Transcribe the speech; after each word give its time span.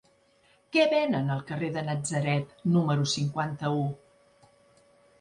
Què 0.75 0.85
venen 0.93 1.29
al 1.35 1.43
carrer 1.51 1.69
de 1.77 1.85
Natzaret 1.91 2.57
número 2.79 3.09
cinquanta-u? 3.15 3.89